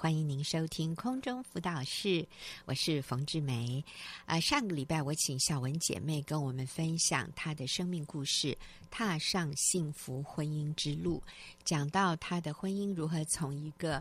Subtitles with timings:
[0.00, 2.24] 欢迎您收听空中辅导室，
[2.66, 3.84] 我是冯志梅。
[4.26, 8.56] 啊、上个礼拜我请小文姐妹跟我们分享她的生命故事，
[8.92, 11.20] 踏上幸福婚姻之路，
[11.64, 14.00] 讲到她的婚姻如何从一个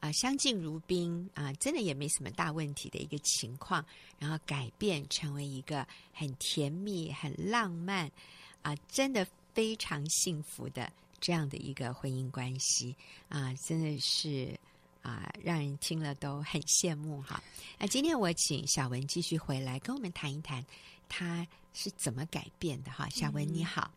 [0.00, 3.82] 啊、相敬如宾啊、真的也没什么大问题的一个情况，
[4.18, 8.12] 然后改变成为一个很甜蜜、很浪漫
[8.60, 10.92] 啊、真的非常幸福的。
[11.18, 12.96] 这样的一个婚姻关系
[13.28, 14.58] 啊，真的是
[15.02, 17.42] 啊，让人听了都很羡慕哈。
[17.78, 20.64] 那今天我请小文继续回来跟我们谈一谈，
[21.08, 23.08] 他是怎么改变的哈。
[23.10, 23.90] 小文你好，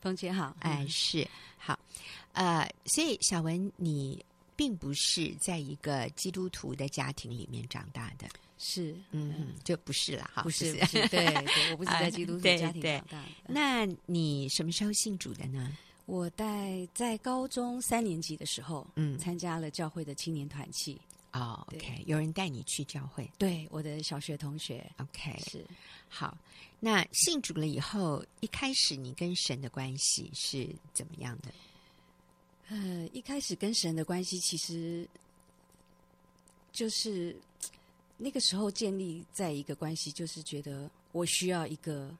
[0.00, 1.26] 冯姐好，哎是
[1.58, 1.78] 好，
[2.32, 8.26] 呃，所以小文你并不是在一个基督徒的家庭里面长大的，
[8.58, 13.28] 是嗯，嗯就不是了哈，不是，不是对，对，我不是在基督徒家庭长大的。
[13.46, 15.76] 那你什么时候信主的呢？
[16.06, 21.00] 我在在高中三年级的时候，嗯，参加了教会的青年团契。
[21.32, 23.30] 哦，OK，有人带你去教会？
[23.36, 24.90] 对，我的小学同学。
[24.98, 25.66] OK，是
[26.08, 26.38] 好。
[26.80, 31.52] 那信主了以后，一开始你跟神的关系是怎么样的？
[32.68, 35.06] 呃，一开始跟神的关系，其实
[36.72, 37.36] 就是
[38.16, 42.14] 那个时候建立在一个关系，就是觉得我需要一个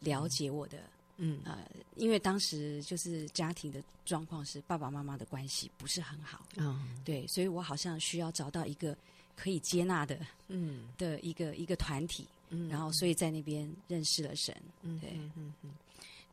[0.00, 0.78] 了解我的。
[1.18, 8.96] 嗯嗯呃，因为当时就是家庭的状况是爸爸妈妈的关系不是很好，嗯，对，所以我好像需要找到一个
[9.34, 15.70] 可以接纳的，嗯，的一个一个团体，嗯，然后所以在那边认识了神，嗯，对，嗯嗯嗯。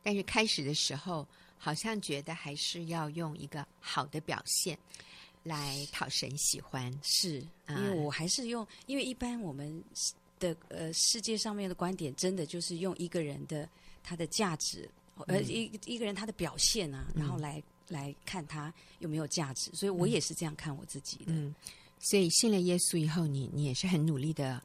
[0.02, 4.78] 但是开始的时候，好像觉得还是要用一个好的表现
[5.42, 9.82] 来讨神喜欢，是，因为我还是用，因为一般我们
[10.38, 13.66] 的呃世界上面的观点，真的就是用一个人的。
[14.04, 14.88] 他的价值，
[15.26, 21.24] 呃，一一个人他的表现啊，嗯、然后来来看他有没有价值，所以我也是这样看我自己的。
[21.28, 21.52] 嗯，
[21.98, 24.62] 所以信了耶稣以后，你你也是很努力的，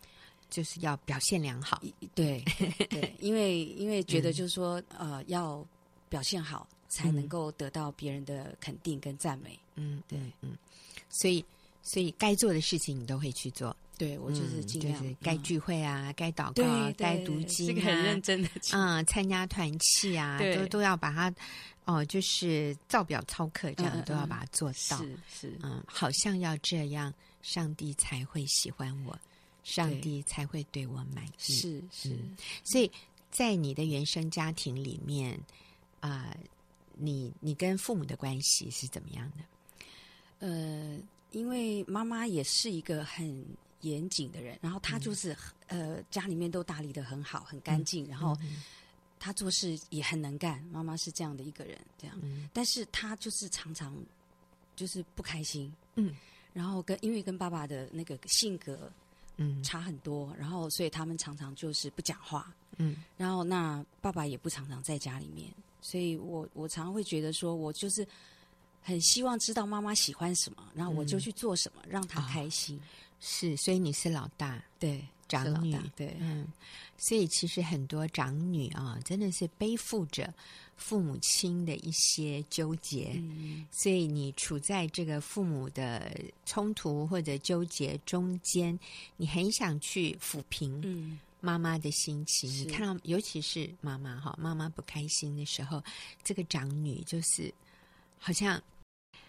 [0.50, 1.82] 就是要表现良好。
[2.14, 2.44] 对
[2.90, 5.66] 对，因为因为觉得就是说，嗯、呃，要
[6.10, 9.58] 表现好，才能够得到别人的肯定跟赞美。
[9.76, 10.58] 嗯，对，嗯，
[11.10, 11.44] 所以
[11.82, 13.76] 所以该做的事情你都会去做。
[14.00, 21.36] 对，我就是尽量，就是该聚会啊，该祷告，该读经，是个很认真的，嗯，参加团契啊，都都要把它，
[21.84, 29.20] 哦，就是照表操课，这样都要把它做到，是是，嗯，好像要这样，上帝才会喜欢我，
[29.66, 32.18] 上帝才会对我满意，是是，
[32.64, 32.90] 所以
[33.30, 35.38] 在你的原生家庭里面
[36.00, 36.34] 啊，
[36.94, 40.48] 你你跟父母的关系是怎么样的？
[40.48, 40.98] 呃，
[41.32, 43.46] 因为妈妈也是一个很。
[43.82, 45.36] 严谨的人，然后他就是、
[45.68, 48.38] 嗯、呃，家里面都打理的很好，很干净，嗯、然后
[49.20, 50.64] 他做事也很能干。
[50.72, 53.96] 妈妈是这样的一个人，这样，嗯、但是他就是常常
[54.76, 56.16] 就是不开心，嗯，
[56.54, 58.92] 然后跟因为跟爸爸的那个性格
[59.38, 59.64] 嗯。
[59.64, 65.50] 差很多，然后所以他们常常就是不讲话，嗯，然后那爸爸也不常常在家里面，
[65.82, 68.06] 所以我我常常会觉得说我就是
[68.82, 72.78] 很希望知道妈妈喜欢什么，然后我就去做什么，嗯、让她开心。
[72.78, 72.82] 哦
[73.20, 76.48] 是，所以你是老大，对，长女，对，嗯，
[76.98, 80.34] 所以其实很多长女啊，真的是背负着
[80.78, 86.10] 父母亲的一些纠结，嗯，所以你处在这个父母的
[86.46, 88.78] 冲突或者纠结中间，
[89.18, 92.50] 你很想去抚平妈妈的心情。
[92.50, 95.84] 嗯，你看到，尤其是妈妈哈，妈妈不开心的时候，
[96.24, 97.54] 这个长女就是
[98.18, 98.62] 好像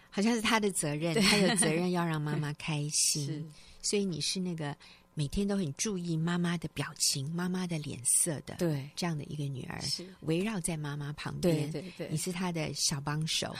[0.09, 3.45] 好像是她的责任，她有责 任要让妈妈开心。
[3.81, 3.89] 是。
[3.89, 4.75] 所以你是那个
[5.13, 13.53] 每天都很注意妈妈的表情、妈妈的脸色的，对这样的一个女儿，是围绕在妈妈旁边，对对对，你是她的小帮手，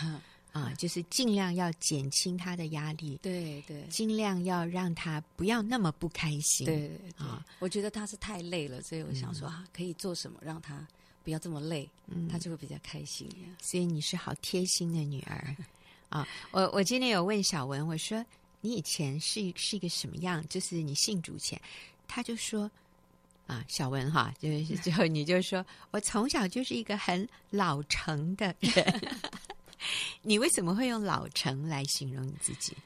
[0.53, 10.87] 啊，就是尽量要减轻她的压力，对对，尽量要让她不要那么不开心，对对啊，我觉得她是太累了，所以我想说啊，可以做什么让她
[11.21, 13.29] 不要这么累，嗯，她就会比较开心。
[13.61, 15.53] 所以你是好贴心的女儿
[16.07, 16.25] 啊！
[16.51, 18.25] 我我今天有问小文，我说。
[18.63, 20.47] 你以前是是一个什么样？
[20.47, 21.59] 就是你信主前，
[22.07, 22.69] 他就说
[23.47, 29.11] 啊，小文哈，就是最后你就说我从小就是一个很老成的人。
[30.21, 32.77] 你为什么会用老成来形容你自己？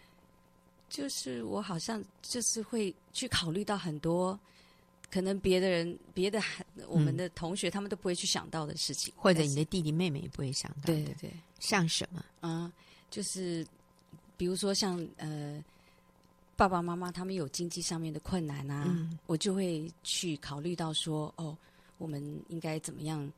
[0.90, 4.40] 就是我好像就是会去考虑到很多
[5.12, 6.42] 可能别的人、别的
[6.88, 10.94] 我们的同学他们都不会去想到的事情，或者你的弟弟妹妹也不会想到的。
[10.94, 12.24] 对对对，像什么？
[12.40, 12.72] 啊，
[13.12, 13.68] 就是。
[14.38, 15.64] 比如说像呃
[16.56, 21.58] 爸爸妈妈他们有经济上面的困难啊，嗯、我就会去考虑到说哦，
[21.98, 23.32] 我们应该怎么样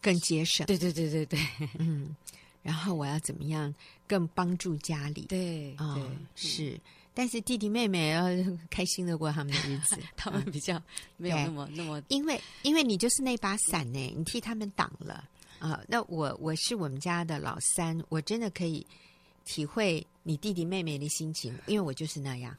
[0.00, 0.66] 更节省？
[0.66, 1.40] 对对对对对，
[1.78, 2.16] 嗯，
[2.62, 3.74] 然后我要怎么样
[4.06, 5.26] 更帮助家里？
[5.28, 6.04] 对，哦、对，
[6.34, 6.80] 是。
[7.14, 8.24] 但是弟弟妹妹要
[8.70, 10.82] 开心的过他们的日子， 他们比较
[11.18, 15.28] 没有那么那么，因为因为你就是那把伞呢，你替他们挡了
[15.58, 15.78] 啊。
[15.86, 18.86] 那我我是我们家的老三，我真的可以
[19.44, 22.56] 体会你弟弟妹妹的心情，因为我就是那样。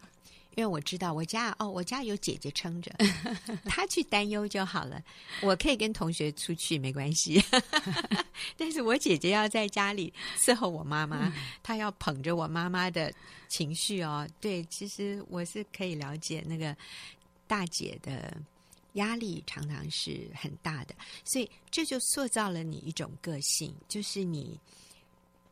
[0.55, 2.91] 因为我知道我家哦，我家有姐姐撑着，
[3.65, 5.01] 她去担忧就好了。
[5.41, 7.43] 我可以跟同学出去没关系，
[8.55, 11.33] 但是我姐姐要在家里伺候我妈妈，
[11.63, 13.11] 她要捧着我妈妈的
[13.47, 14.29] 情绪哦。
[14.39, 16.77] 对，其实我是可以了解那个
[17.47, 18.37] 大姐的
[18.93, 20.93] 压力常常是很大的，
[21.25, 24.59] 所以这就塑造了你一种个性，就是你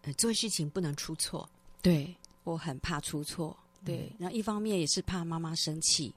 [0.01, 1.47] 呃做事情不能出错。
[1.81, 3.55] 对，我很怕出错。
[3.83, 6.13] 对，然后一方面也是怕妈妈生气，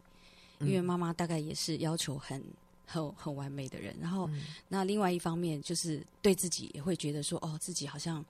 [0.61, 2.45] 因为妈妈大概也是要求很
[2.85, 3.97] 很很完美的人。
[3.99, 8.23] 然后，嗯、那另外一方面就是对自己也会觉得说，哦，自己好像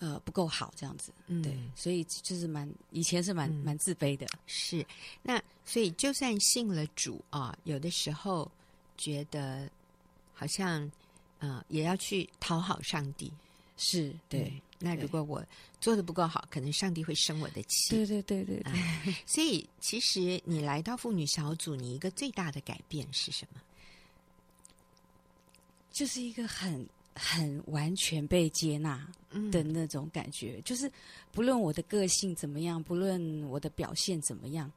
[0.00, 1.12] 呃不够好这样子。
[1.28, 4.26] 嗯，对，所以就是蛮以前是蛮、嗯、蛮自卑的。
[4.48, 4.84] 是，
[5.22, 8.50] 那所以就算信了主啊，有的时候
[8.96, 9.70] 觉得
[10.34, 10.90] 好像
[11.38, 13.32] 呃也要去讨好上帝。
[13.76, 14.52] 是对。
[14.52, 15.44] 嗯那如果我
[15.80, 17.90] 做的不够好，可能上帝会生我的气。
[17.90, 18.72] 对对对对对。
[18.72, 23.60] 嗯， 所以，其实你来到妇女小组，你一个最大的改变是什么？
[25.90, 29.06] 就是一个很很完全被接纳
[29.50, 30.56] 的那种感觉。
[30.58, 30.90] 嗯，就是
[31.32, 34.70] 不论我的个性怎么样，不论我的表现怎么样，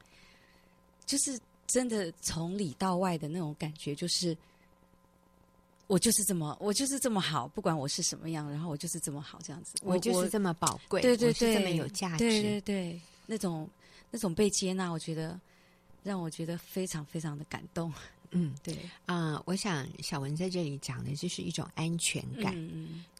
[1.04, 4.36] 就是真的从里到外的那种感觉，就是。
[5.90, 13.68] 我就是这么，我就是这么好，不管我是什么样，然后我就是这么好，这样子，我，就是这么宝贵，对对对，这么有价值，对对对，那种
[14.08, 15.38] 那种被接纳，我觉得
[16.04, 17.92] 让我觉得非常非常的感动。
[18.30, 18.72] 嗯，对
[19.04, 22.54] 啊、呃，我想小文在这里讲的就是一种安全感，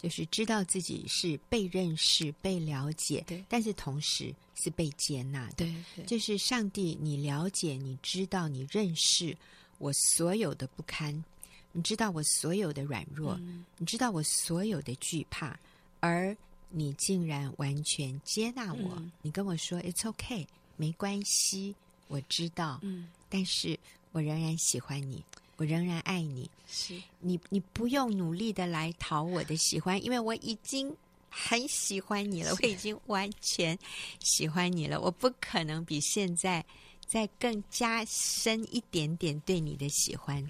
[0.01, 9.37] 就是知道自己是被认识、被了解，对，但是同时是被接纳的，对，对，就是上帝，你了解、你知道、你认识
[9.79, 11.25] 我所有的不堪。
[11.73, 15.59] 你知道我所有的软弱，嗯，你知道我所有的惧怕，
[16.01, 16.37] 而
[16.69, 18.95] 你竟然完全接纳我。
[18.97, 20.47] 嗯，你跟我说 “It's okay”，
[20.77, 21.75] 没关系，
[22.09, 22.79] 我知道。
[22.83, 23.79] 嗯，但是
[24.13, 25.25] 我仍然喜欢你，
[25.57, 26.51] 我仍然爱你。
[26.67, 30.95] 是你，你不用努力的来讨我的喜欢，因为我已经
[31.29, 33.79] 很喜欢你了，我已经完全
[34.21, 35.01] 喜欢你了。
[35.01, 36.65] 我不可能比现在
[37.07, 40.45] 再更加深一点点对你的喜欢。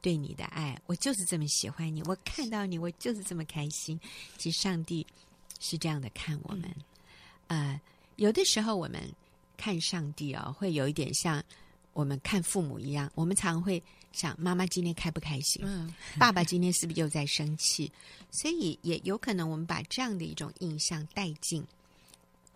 [0.00, 2.02] 嗯对你的爱，我就是这么喜欢你。
[2.04, 4.00] 我看到你，我就是这么开心。
[4.38, 5.06] 其实上帝
[5.58, 6.64] 是这样的看我们。
[7.48, 7.80] 嗯、呃，
[8.16, 9.02] 有的时候我们
[9.58, 11.42] 看上帝啊、哦，会有一点像
[11.92, 13.12] 我们看父母一样。
[13.14, 13.82] 我们常会
[14.12, 15.60] 想：妈妈今天开不开心？
[15.64, 17.92] 嗯， 爸爸今天是不是又在生气？
[18.30, 21.62] 所以也有可能我们把这样的一种印象带进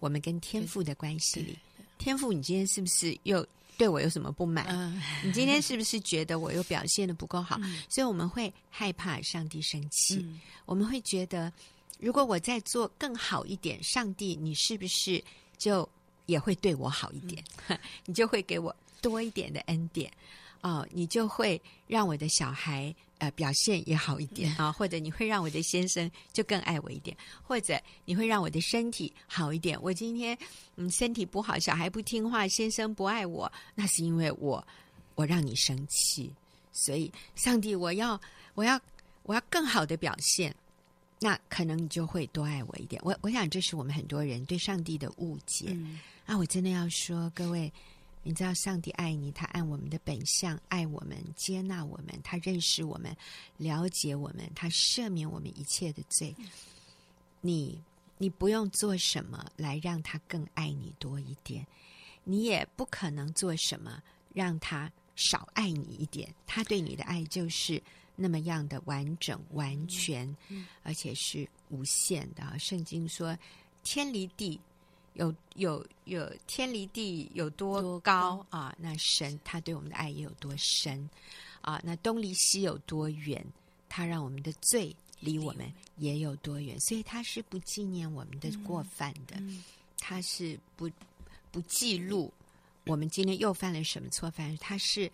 [0.00, 1.58] 我们跟天父的关系里。
[1.98, 3.46] 天父，你今天是不是又？
[3.76, 4.64] 对我有什么不满？
[4.68, 7.58] 嗯，你今天是不是觉得我又表现的不够好？
[7.62, 10.16] 嗯，所以我们会害怕上帝生气。
[10.16, 11.52] 嗯，我们会觉得，
[11.98, 15.22] 如果我再做更好一点，上帝，你是不是
[15.58, 15.88] 就
[16.26, 17.42] 也会对我好一点？
[17.68, 20.10] 嗯， 你就会给我多一点的恩典。
[20.62, 29.80] 哦，你就会让我的小孩呃表现也好一点啊，或者你会让我的先生就更爱我一点，或者你会让我的身体好一点。
[29.82, 30.36] 我今天
[30.76, 34.66] 嗯身体不好，小孩不听话，先生不爱我，那是因为我
[35.14, 36.32] 我让你生气，
[36.72, 38.20] 所以上帝，我要
[38.54, 38.80] 我要
[39.22, 40.54] 我要更好的表现，
[41.20, 43.00] 那可能你就会多爱我一点。
[43.04, 45.66] 我我想这是我们很多人对上帝的误解。
[45.68, 47.72] 嗯，啊，我真的要说各位。
[48.26, 53.14] 你知道上帝爱你，他按我们的本相爱我们，接纳我们，他认识我们，
[53.58, 56.34] 了解我们，他赦免我们一切的罪。
[57.42, 57.78] 你
[58.16, 61.66] 你不用做什么来让他更爱你多一点，
[62.24, 64.02] 你也不可能做什么
[64.32, 66.34] 让他少爱你一点。
[66.46, 67.80] 他对你的爱就是
[68.16, 70.34] 那么样的完整、完全，
[70.82, 72.58] 而且是无限的。
[72.58, 73.36] 圣经说，
[73.82, 74.58] 天离地。
[75.14, 78.74] 有有有天离地有多高，啊？
[78.78, 81.08] 那神他对我们的爱也有多深
[81.60, 81.80] 啊？
[81.82, 83.44] 那东离西有多远？
[83.88, 86.78] 他让我们的罪离我们也有多远？
[86.80, 89.64] 所以他是不纪念我们的过犯的，嗯嗯、
[89.98, 90.90] 他是不
[91.52, 92.32] 不记录
[92.86, 94.56] 我们今天又犯了什么错犯？
[94.58, 95.08] 他是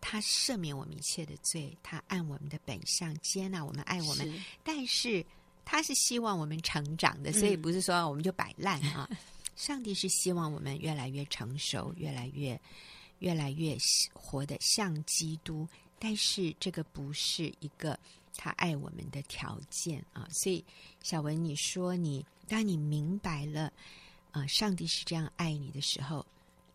[0.00, 5.24] 他赦免我们一切的罪，他按我们的本相接纳我们，爱我们，是但是
[5.66, 9.06] 他是希望我们成长的，所以不是说我们就摆烂啊。
[9.12, 9.16] 嗯
[9.56, 12.60] 上帝是希望我们越来越成熟，越来越、
[13.18, 13.76] 越来越
[14.12, 15.68] 活得像基督。
[15.98, 17.98] 但是这个不是一个
[18.36, 20.28] 他爱我们的条件啊！
[20.30, 20.62] 所以
[21.02, 23.72] 小文，你说你当你明白了
[24.32, 26.26] 啊，上帝是这样爱你的时候，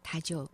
[0.02, 0.50] 他就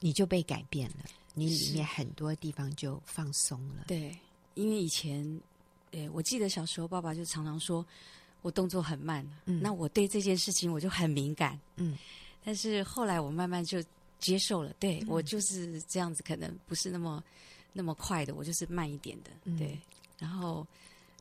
[0.00, 1.04] 你就被改变了，
[1.34, 3.84] 你里面很多地方就放松了。
[3.86, 4.16] 对，
[4.54, 5.40] 因为以前，
[5.92, 7.86] 呃，我记得小时候爸爸就常常说
[8.42, 11.96] 我动作很慢，嗯，那我对这件事情我就很敏感，嗯，
[12.44, 13.82] 但是后来我慢慢就
[14.18, 17.22] 接受了，对、嗯、我就是这样子，可能不是那么
[17.72, 19.78] 那么快的，我就是慢一点的，对，嗯、
[20.18, 20.66] 然后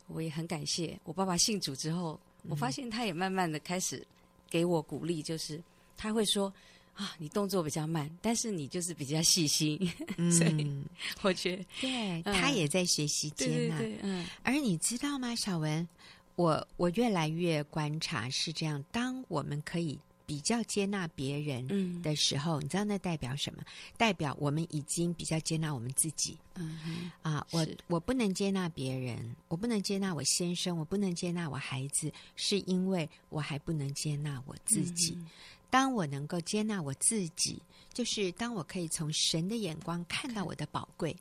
[0.07, 4.05] 我也很感谢我爸爸信主之后，我发现他也慢慢的开始
[4.49, 5.61] 给我鼓励，就是
[5.95, 6.53] 他会说。
[6.97, 9.77] 啊，你动作比较慢，但是你就是比较细心，
[10.17, 10.67] 嗯、所以
[11.21, 13.79] 我觉得对、嗯、他也在学习接纳。
[14.01, 15.87] 嗯，而你知道吗，小文，
[16.37, 23.63] 我我越来越观察是这样，当我们可以比较接纳别人的时候，嗯、你知道那代表什么？
[23.97, 26.37] 代表我们已经比较接纳我们自己。
[26.55, 35.13] 嗯啊，我我不能接纳别人，我不能接纳我先生，我不能接纳我孩子，是因为我还不能接纳我自己。
[35.17, 35.27] 嗯
[35.69, 37.61] 当我能够接纳我自己，
[37.93, 41.13] 就是当我可以从神的眼光看到我的宝贵，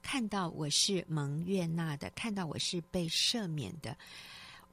[0.00, 3.96] 看到我是蒙悦纳的，看到我是被赦免的，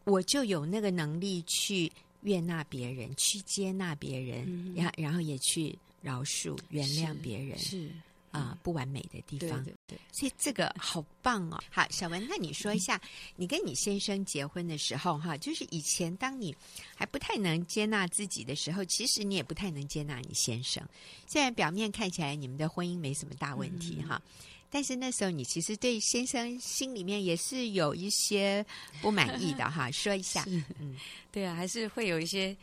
[0.07, 7.57] 我就有那个能力去悦纳别人，去接纳别人，然、嗯、然后也去饶恕、原谅别人。
[7.59, 7.91] 是。
[8.29, 11.57] 啊、呃，不完美的地方，对，对，对，所以这个好棒哦。
[11.71, 16.53] 好，小文，那你说一下，嗯、 你跟你先生结婚的时候，哈，就是以前当你
[16.93, 20.85] 还不太能接纳自己的时候，其实你也不太能接纳你先生。
[21.25, 24.31] 虽然表面看起来你们的婚姻没什么大问题，哈、嗯，
[24.69, 28.65] 但是那时候你其实对先生心里面也是有一些
[29.01, 29.89] 不满意的，哈。
[29.93, 30.95] 说一下，嗯，
[31.31, 32.55] 对啊，还是会有一些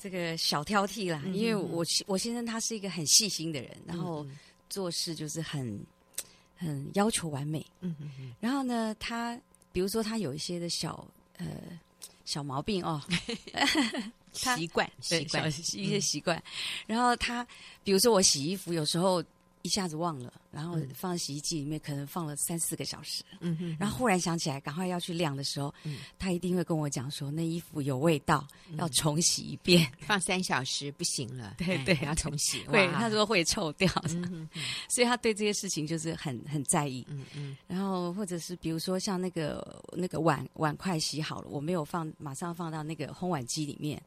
[0.00, 1.22] 这个小挑剔啦。
[1.24, 4.24] 嗯、因为我我先生他是一个很细心的人，然后。
[4.24, 4.38] 嗯
[4.72, 5.84] 做事就是很
[6.56, 8.34] 很要求完美，嗯嗯嗯。
[8.40, 9.38] 然后呢，他
[9.70, 11.46] 比如说他有一些的小呃
[12.24, 12.98] 小毛病哦，
[14.32, 16.42] 习惯习惯一些习惯。
[16.86, 17.46] 然后他
[17.84, 19.22] 比如说我洗衣服，有时候。
[19.62, 23.22] 一下子忘了，然后放洗衣机里面，可能放了三四个小时。
[23.40, 29.90] 嗯哼，然后忽然想起来，赶快要去晾的时候，嗯，他一定会跟我讲说，那衣服有味道，嗯、要重洗一遍。
[30.00, 32.64] 放三小时不行了， 对对，要重洗。
[32.70, 33.88] 对，他说会臭掉。
[34.88, 37.06] 所以他对这些事情就是很很在意。
[37.08, 44.02] 嗯嗯，然后或者是比如说像那个那个碗碗筷洗好了，我没有放，马上放到那个烘碗机里面，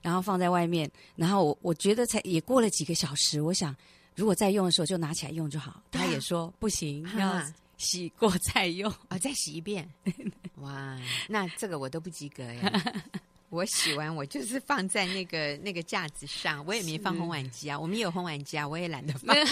[0.00, 3.76] 然后放在外面，然后我我觉得才也过了几个小时，我想。
[4.16, 5.80] 如果再用的时候就拿起来用就好。
[5.92, 7.40] 他也说不行，要
[7.76, 9.88] 洗过再用啊，再洗一遍。
[10.56, 13.04] 哇，那这个我都不及格呀！
[13.56, 17.78] 我洗完我就是放在那个那个架子上，我也没放烘碗机啊。
[17.78, 19.34] 我们有烘碗机啊，我也懒得放。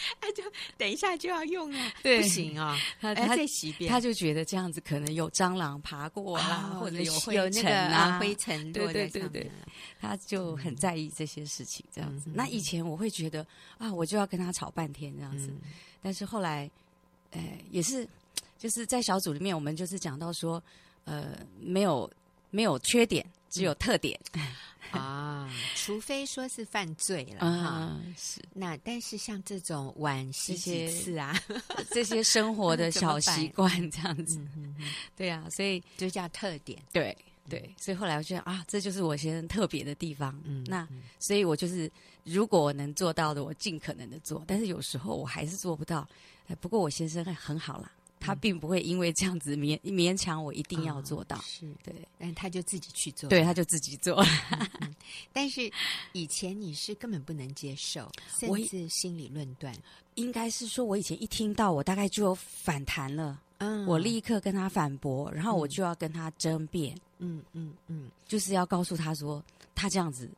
[0.20, 0.44] 他就
[0.76, 9.50] 等一下就要用啊，对，不行啊， 他他再洗一遍，他就觉得这样子可能有蟑螂爬过啦，或者有有那个啊灰尘，对对对对，
[10.00, 12.30] 他就很在意这些事情，这样子。
[12.32, 13.44] 那以前我会觉得
[13.76, 15.52] 啊，我就要跟他吵半天这样子，
[16.00, 16.70] 但是后来，
[17.32, 17.42] 呃，
[17.72, 18.06] 也是
[18.56, 20.62] 就是在小组里面，我们就是讲到说，
[21.06, 22.08] 呃，没有
[22.50, 24.18] 没有缺点，只有特点。
[24.90, 28.40] 啊，除非说是犯罪了哈，是。
[28.54, 31.38] 那但是像这种晚洗几次啊，
[31.92, 34.40] 这些生活的小习惯这样子，
[35.14, 37.14] 对啊，所以就叫特点，对
[37.50, 40.88] 对，所以后来我觉得啊，这就是我先生特别的地方，嗯，那
[41.18, 41.90] 所以我就是
[42.24, 46.08] 如果我能做到的，我尽可能的做，但是有时候我还是做不到，
[46.62, 47.92] 不过我先生很好啦。
[48.20, 51.66] 他并不会因为这样子勉勉强我一定要做到，哦、是。
[51.82, 54.24] 对，但他就自己去做，对，他就自己做。
[55.32, 55.70] 但是
[56.12, 59.74] 以前你是根本不能接受，甚至心理论断，
[60.14, 69.42] 应该是说，我以前一听到，我大概就有反弹了，嗯，我立刻跟他反驳，然后我就要跟他争辩，嗯嗯嗯，就是要告诉他说，
[69.74, 70.28] 他这样子。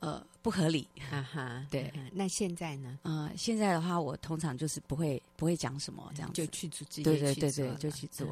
[0.00, 1.92] 呃，不合理，哈哈， 对。
[2.12, 2.98] 那现在呢？
[3.02, 8.26] 呃，现在的话，我通常就是不会不会讲什么这样，就去做，对对对对，就去做。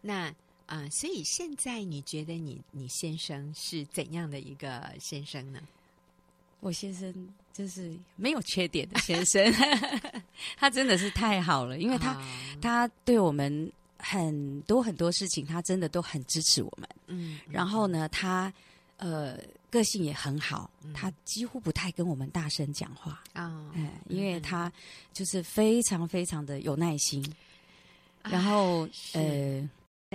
[0.00, 0.32] 那
[0.66, 5.60] 啊，所以现在你觉得你你先生是怎样的一个先生呢？
[6.60, 7.12] 我先生
[7.52, 9.42] 就是没有缺点的先生，
[10.56, 12.22] 他真的是太好了，因为他
[12.60, 16.88] 他对我们很多很多事情，他真的都很支持我们。
[17.06, 18.52] 嗯，然后呢，他
[19.00, 19.36] 呃。
[19.70, 24.72] 个性也很好，他几乎不太跟我们大声讲话啊，嗯，因为他
[25.12, 27.24] 就是非常非常的有耐心，
[28.24, 29.70] 然后呃，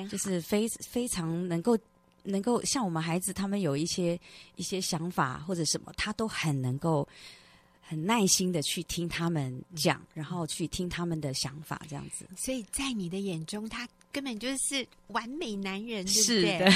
[0.10, 1.80] 就是非非常能够
[2.24, 4.20] 能够像我们孩子他们有一些
[4.58, 7.08] 一些想法或者什么，他都很能够
[7.82, 12.27] 很耐心的去听他们讲，然后去听他们的想法这样子。
[12.36, 16.07] 所以在你的眼中，他根本就是完美男人？
[16.07, 16.72] 是的。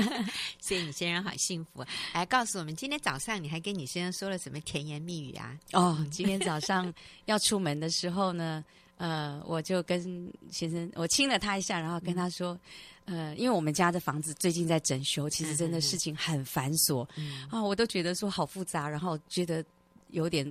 [0.58, 1.84] 所以你先生好幸福。
[2.14, 5.54] 来告诉我们，今天早上你还跟你先生说了什么甜言蜜语啊？
[5.74, 6.90] 哦，今天早上
[7.26, 8.64] 要出门的时候呢，
[8.96, 12.58] 呃，我就跟先生我亲了他一下，然后跟他说，
[13.04, 19.62] 嗯、呃，因为我们家的房子最近在整修，其实真的事情很繁琐，嗯、啊，我都觉得说好复杂，然后觉得
[20.08, 20.50] 有点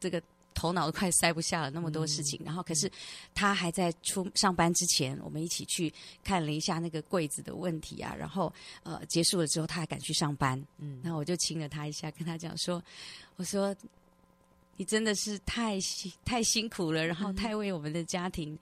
[0.00, 0.22] 这个。
[0.54, 2.40] 头脑都快塞不下了，那么多事情。
[2.42, 2.90] 嗯、然后，可是
[3.34, 5.92] 他还在出上班之前，我们一起去
[6.22, 8.14] 看了一下那个柜子的问题啊。
[8.16, 8.52] 然后，
[8.84, 10.58] 呃，结束了之后，他还赶去上班。
[10.78, 12.82] 嗯，然后我就亲了他一下，跟他讲说
[13.36, 13.74] ：“我说
[14.76, 18.58] 你真的是太辛太辛苦了，然后太为我们的家庭。”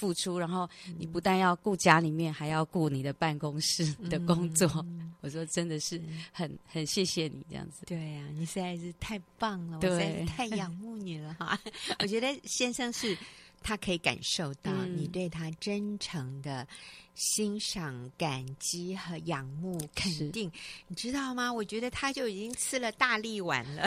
[0.00, 0.66] 付出，然后
[0.98, 4.66] 你不但要顾家里面，还要顾你的办公室的工作。
[4.76, 6.00] 嗯、 我说真的是
[6.32, 7.84] 很很谢谢你这样子。
[7.84, 11.60] 对呀、啊，你实在是太棒了，我实在是太仰慕你了哈。
[12.00, 13.14] 我觉得先生是
[13.62, 16.66] 他可以感受到你对他真诚的
[17.14, 20.50] 欣赏、感激和仰慕、肯定，
[20.88, 21.52] 你知道吗？
[21.52, 23.86] 我觉得他就已经吃了大力丸了。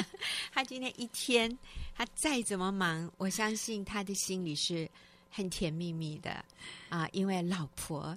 [0.52, 1.58] 他今天一天，
[1.94, 4.86] 他再怎么忙，我相信他的心里是。
[5.36, 6.44] 很甜蜜蜜的
[6.88, 8.16] 啊，因为老婆，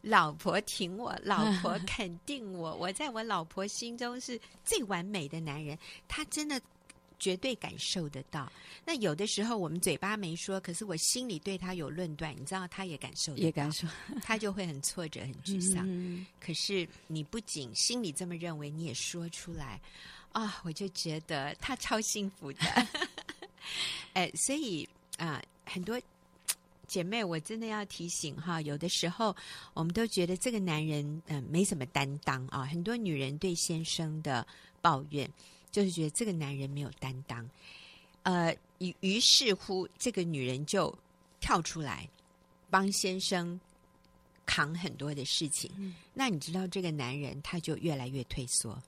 [0.00, 6.60] 老婆挺我，老婆肯定我， 我在我老婆心中是最完美的男人，他真的
[7.20, 8.50] 绝对感受得到。
[8.84, 13.86] 那有的时候我们嘴巴没说，可是我心里对他有论断，你知道，他也感受得到，也感受，
[14.20, 15.84] 他就会很挫折、很沮丧。
[15.88, 19.80] 嗯、可是你不仅心里这么认为，你也说出来
[20.32, 22.58] 啊，我就觉得他超幸福的。
[24.14, 25.96] 哎， 所以啊，很多。
[26.86, 29.34] 姐妹，我真的要提醒哈，有的时候
[29.74, 32.64] 我们都觉得这个男人嗯没什么担当啊。
[32.64, 34.46] 很多女人对先生的
[34.80, 35.30] 抱怨，
[35.70, 37.48] 就是觉得这个男人没有担当。
[38.22, 40.96] 呃，于于是乎，这个女人就
[41.40, 42.08] 跳出来
[42.70, 43.58] 帮先生
[44.44, 45.70] 扛很多的事情。
[45.76, 48.80] 嗯、那你知道，这个男人他就越来越退缩。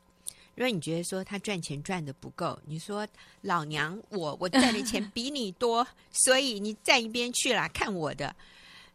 [0.59, 3.07] 如果你觉得说他赚钱赚的不够，你说
[3.43, 8.35] 老娘我我赚的钱 比你多，所以你站一边去啦，看我的。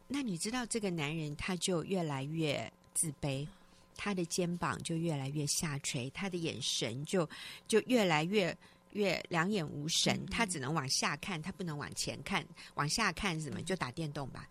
[0.10, 3.48] 那你知道这个男人他就越来越自卑，
[3.96, 7.28] 他的肩膀就越来越下垂，他的眼神就
[7.66, 8.54] 就越来越
[8.92, 14.46] 越两眼无神，他只能往下看，他不能往前看，往下看什么就打电动吧，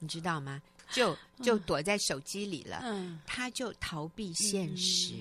[0.00, 0.60] 你知道吗？
[0.90, 2.82] 就就躲在手机里了，
[3.24, 5.14] 他就逃避现实。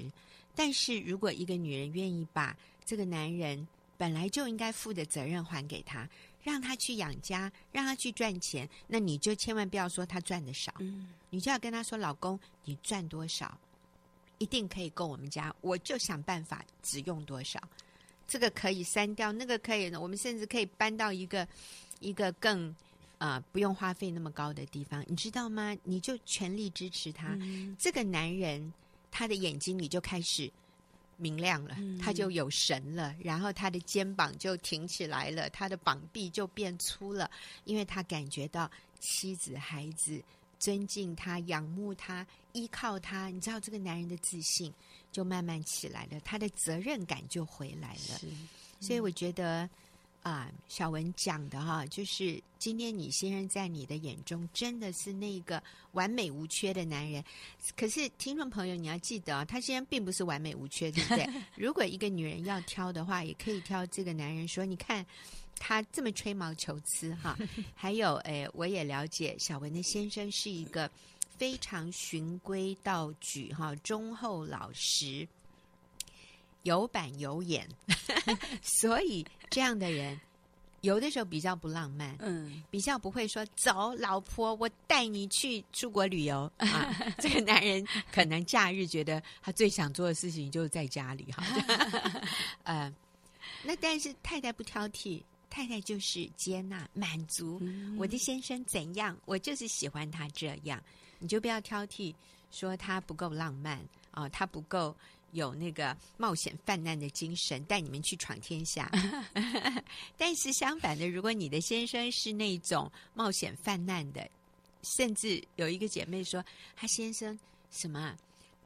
[0.56, 6.08] 但是如果一个女人愿意把这个男人本来就应该负的责任还给他，
[6.44, 13.58] 让他去养家，让他去赚钱，那你就千万不要说他赚的少，嗯，你就要跟他说：“老公，你赚多少，
[14.38, 17.62] 一定可以够我们家，我就想办法只用多少。
[18.28, 21.48] 这个可以删掉，那个可以，我们甚至可以搬到一个
[22.00, 22.70] 一个更
[23.18, 25.76] 啊、呃、不用花费那么高的地方，你知道吗？
[25.84, 28.74] 你就全力支持他，嗯、这个男人。”
[29.18, 30.52] 他的眼睛里就开始
[31.16, 37.32] 明亮了，他就有神了，然后他的肩膀就挺起来了，他的膀臂就变粗了，
[37.64, 40.22] 因为他感觉到妻子、孩子
[40.60, 43.30] 尊敬他、仰慕他、依靠他。
[43.30, 44.74] 你知道，这个男人的自信
[45.14, 48.20] 就慢慢起来了，他的责任感就回来了。
[48.82, 49.70] 所以我觉得。
[50.26, 55.62] 啊，小文讲的哈，就是今天你先生在你的眼中真的是那个
[55.92, 57.24] 完美无缺的男人。
[57.78, 61.30] 可是听众朋友，你要记得啊，他现在并不是完美无缺，对不对？
[61.56, 65.06] 如果一个女人要挑的话，也可以挑这个男人说，你看
[65.60, 67.38] 他这么吹毛求疵哈。
[67.76, 70.90] 还有，诶，我也了解小文的先生是一个
[71.38, 75.28] 非常循规蹈矩哈，忠厚老实。
[76.66, 77.68] 有板有眼，
[78.62, 80.20] 所以这样的人
[80.82, 86.92] 有的时候比较不浪漫，嗯，比较不会说走，老婆，我带你去出国旅游啊。
[87.18, 91.44] 这个男人可能假日觉得他最想做的事情就是在家里哈，
[92.66, 92.94] 呃，
[93.64, 97.62] 那但是太太不挑剔，太太就是接纳满足。
[97.98, 100.82] 我的先生怎样，我就是喜欢他这样，
[101.20, 102.14] 你就不要挑剔，
[102.52, 103.80] 说他不够浪漫
[104.12, 104.96] 啊，他不够。
[105.36, 108.90] 有那个冒险犯难的精神，带你们去闯天下。
[110.18, 114.28] 但是相反的，如果你的先生是那种冒险犯难的，
[114.82, 116.44] 甚至有一个姐妹说，
[116.76, 117.38] 她先生
[117.70, 118.18] 什么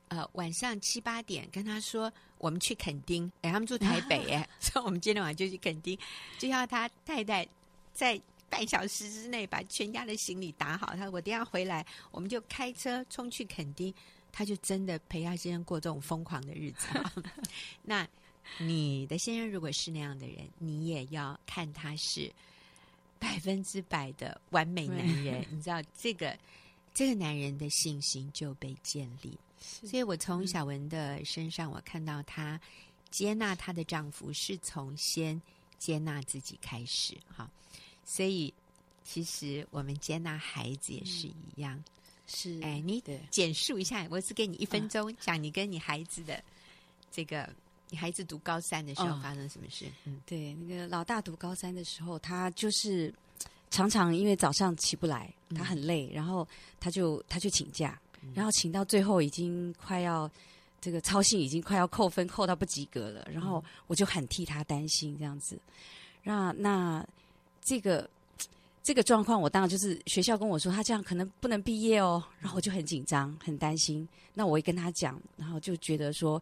[0.10, 5.98] 呃晚上七八点跟她说，我们去垦丁，哎，他们住台北，哎， 所以我们今天晚上就去垦丁，
[6.38, 7.48] 就要他太太
[7.94, 10.88] 在半小时之内把全家的行李打好。
[10.96, 13.94] 他说我等下回来，我们就开车冲去垦丁。
[14.32, 16.88] 他就真的陪他先生过这种疯狂的日子。
[17.84, 18.08] 那
[18.58, 22.32] 你的先生如果是那样的人，你也要看他是
[23.20, 25.46] 百分之百的完美男人。
[25.52, 26.38] 你知道这个
[26.94, 29.38] 这个男人的信心就被建立。
[29.60, 32.60] 所以我从小文的身上，我看到她
[33.12, 35.40] 接纳她的丈夫，是从先
[35.78, 37.18] 接纳自己开始。
[37.36, 37.50] 哈，
[38.06, 38.54] 所以
[39.04, 41.84] 其实我们接纳孩子也是一样。
[42.30, 46.42] 是，哎，你简述一下，我只给你一分钟，讲你跟你孩子的
[47.12, 47.50] 这个，
[47.90, 49.86] 你孩子读高三的时候发生什么事？
[50.06, 53.14] 嗯，对，那个老大读高三的时候，他就是
[53.72, 56.48] 常常因为早上起不来，他很累，然后
[56.80, 58.00] 他就他去请假。
[58.36, 60.30] 然后请到最后已经快要
[60.82, 65.58] 这个操心已经快要扣分扣到不及格了，然后我就很替他担心这样子。
[66.22, 67.08] 那那
[67.62, 68.10] 这个
[68.90, 74.10] 这个状况，我当然就是学校跟我说他这样可能不能毕业哦，然后我就很紧张很担心。
[74.34, 76.42] 那我也跟他讲，然后就觉得说，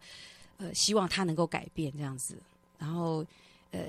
[0.56, 2.38] 呃，希望他能够改变这样子。
[2.80, 3.26] 然后
[3.72, 3.80] 呃，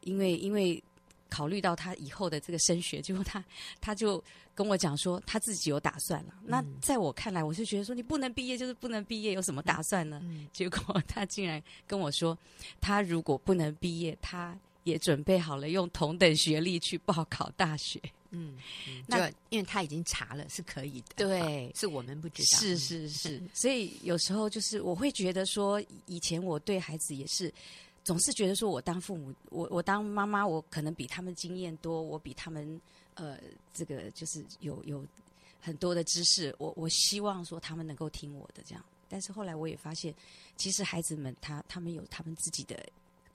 [0.00, 0.82] 因为因为。
[1.30, 3.44] 考虑到他以后的这个升学，结果他
[3.82, 6.32] 他就跟我讲说他自己有打算了。
[6.42, 10.22] 那在我看来，我是觉得说你不能毕业就是不能毕业，有什么打算呢？
[10.54, 12.36] 结果 他竟然跟我说，
[12.80, 18.00] 他如果不能毕业，他也准备好了用同等学历去报考大学。
[18.30, 18.58] 嗯，
[19.06, 22.58] 那因为他已经查了是可以的，对，是我们不知道。
[22.58, 27.52] 是是是，所以有时候就是我会觉得说，以前我对孩子也是。
[28.04, 32.80] 总是觉得说，我当父母，我我当妈妈，我可能比他们经验多，我比他们
[33.12, 33.38] 呃，
[33.74, 35.04] 这个就是有有
[35.60, 38.82] 很多的知识，我我希望说他们能够听我的这样。
[39.10, 40.14] 但是后来我也发现，
[40.56, 42.82] 其实孩子们他他们有他们自己的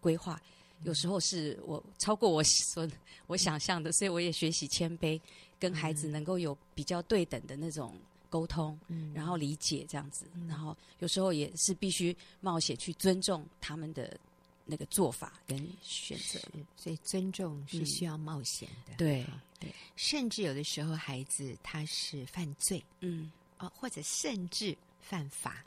[0.01, 0.41] 规划，
[0.83, 2.87] 有时候是我超过我所
[3.27, 5.19] 我想象的，所以我也学习谦卑，
[5.59, 7.95] 跟孩子能够有比较对等的那种
[8.29, 8.79] 沟通，
[9.13, 14.17] 然后理解这样子，然后有时候也是必须冒险去尊重他们的。
[14.65, 16.39] 那个做法跟选择，
[16.77, 18.93] 所以尊重是需要冒险的。
[18.93, 19.25] 嗯、对
[19.59, 25.65] 对，甚至有的时候孩子他是犯罪，嗯，哦，或者甚至犯法，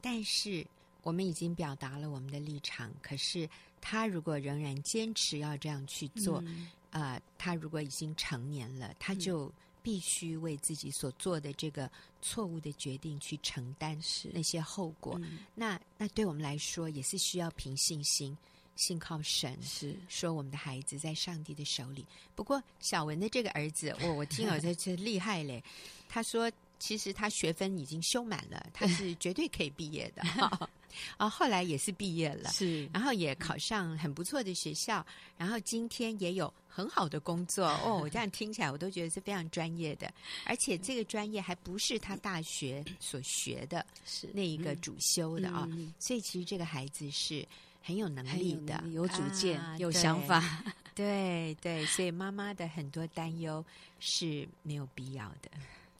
[0.00, 0.64] 但是
[1.02, 2.92] 我们已经表达了我们的立场。
[3.02, 15.18] 可是他如果仍然坚持要这样去做，嗯、呃，他如果已经成年了，他就必须为自己所做的这个错误的决定去承担是那些后果。
[15.22, 18.36] 嗯、那那对我们来说也是需要凭信心，
[18.76, 22.04] 信靠神，是说我们的孩子在上帝的手里。
[22.34, 25.62] 不过小文的这个儿子， 我我听了这这厉害嘞。
[26.08, 30.22] 他说，其实他学分已经修满了，他是绝对可以毕业的。
[31.16, 35.04] 啊，后来也是毕业了，是，然后也考上很不错的学校，
[35.36, 38.00] 然后今天也有很好的工作哦。
[38.02, 40.12] 我这样听起来，我都觉得是非常专业的，
[40.44, 45.66] 而且这个专业还不是他大学所学的，是那一个主修的啊。
[45.70, 47.46] 嗯、所以其实这个孩子是
[47.82, 50.64] 很有能力的，有，有主见，啊、有想法。
[50.94, 53.64] 对对，所以妈妈的很多担忧
[54.00, 55.50] 是没有必要的。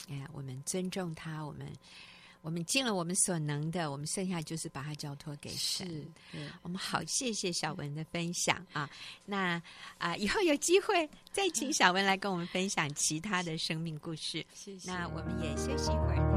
[0.09, 1.71] 哎，我们尊重他，我们。
[2.41, 6.07] 我们尽了我们所能的，我们剩下就是把它交托给神。
[6.63, 8.89] 我们好，谢谢小文的分享啊。
[9.25, 9.57] 那
[9.99, 14.45] 啊、呃，以后有机会再请小文来跟我们分享其他的生命故事。
[14.55, 14.91] 谢谢。
[14.91, 16.28] 那我们也休息一会儿。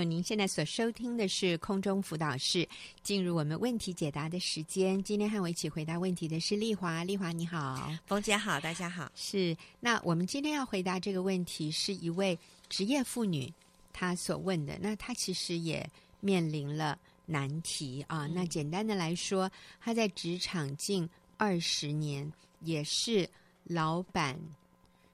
[0.00, 2.66] 友，您现在所收听的是空中辅导室，
[3.02, 5.02] 进入我们问题解答的时间。
[5.02, 9.10] 今天和我一起回答问题的是丽华，丽华你好，冯姐好，大家好。
[9.14, 12.38] 是，那我们今天要回答这个问题，是一位
[12.70, 13.52] 职业妇女
[13.92, 14.78] 她所问的。
[14.80, 15.86] 那她其实也
[16.20, 18.26] 面临了难题啊。
[18.26, 23.28] 那简单的来说，她在职场近二十年，也是
[23.64, 24.38] 老板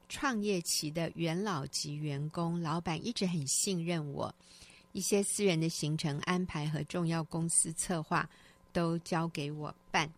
[0.09, 4.33] 创业期的元老级员工，老板一直很信任我。
[4.97, 8.27] 一些私人的行程安排和重要公司策划
[8.73, 10.11] 都交给我办。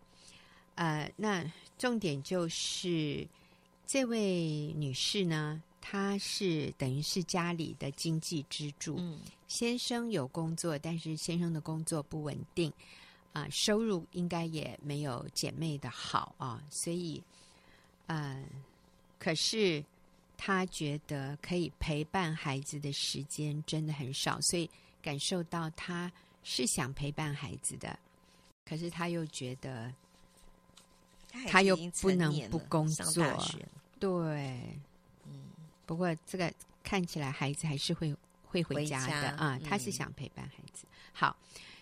[0.77, 1.45] 呃，那
[1.77, 3.27] 重点就是
[3.85, 8.95] 这位女士呢，她是等于是家里的经济支柱。
[8.99, 12.71] 嗯，先生有工作，但是先生的工作不稳定，
[13.33, 17.21] 啊、呃，收入应该也没有姐妹的好啊，所以，
[18.07, 18.45] 呃，
[19.19, 19.85] 可是。
[20.39, 24.71] 他觉得可以陪伴孩子的时间真的很少，所以
[25.03, 26.11] 感受到他
[26.45, 27.99] 是想陪伴孩子的，
[28.65, 29.93] 可是他又觉得
[31.49, 33.23] 他又不能不工作，
[33.99, 34.09] 对，
[35.27, 35.51] 嗯，
[35.85, 36.51] 不过这个
[36.85, 38.15] 看起来孩子还是会
[38.47, 40.87] 会回家的啊，他是想陪伴孩子。
[41.13, 41.37] 好，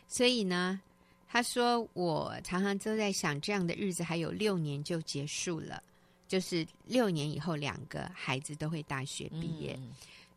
[0.09, 0.81] 所以呢，
[1.29, 5.83] 他说：“我常常都在想，这样的日子还有六年就结束了，
[6.29, 9.75] 就是六年以后，两个孩子都会大学毕业。
[9.79, 9.93] 嗯、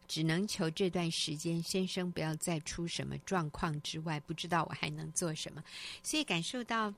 [0.07, 5.63] 只能求这段时间先生不要再出什么状况之外，不知道我还能做什么。
[6.01, 6.89] 所以感受到，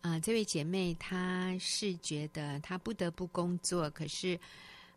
[0.00, 4.34] 啊、呃，这位姐妹她是觉得她不得不工作，可是，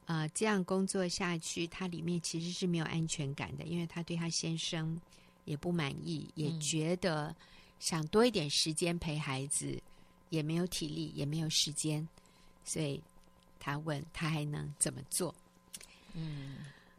[0.06, 5.00] 啊、呃，这样工作下去，她里面其实是没有安全感的，因为她对她先生
[5.46, 7.28] 也不满意，也觉得。
[7.28, 7.36] 嗯”
[7.82, 9.82] 想多一点时间陪孩子，
[10.30, 12.08] 也没有体力，也没有时间，
[12.64, 13.02] 所以
[13.62, 15.34] 他问他还能怎么做？
[16.14, 16.58] 嗯，